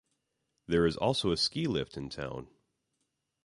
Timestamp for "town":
2.09-2.47